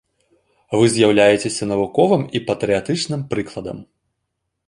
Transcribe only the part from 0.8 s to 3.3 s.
з'яўляецеся навуковым і патрыятычным